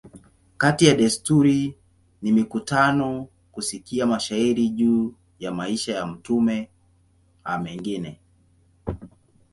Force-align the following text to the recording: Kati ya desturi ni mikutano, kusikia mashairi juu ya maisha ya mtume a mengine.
Kati 0.61 0.85
ya 0.85 0.95
desturi 0.95 1.75
ni 2.21 2.31
mikutano, 2.31 3.27
kusikia 3.51 4.05
mashairi 4.05 4.69
juu 4.69 5.13
ya 5.39 5.51
maisha 5.51 5.95
ya 5.95 6.05
mtume 6.05 6.69
a 7.43 7.59
mengine. 7.59 8.19